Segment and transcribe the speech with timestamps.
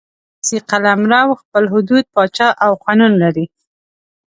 [0.47, 3.45] سیاسي قلمرو خپل حدود، پاچا او قانون لري.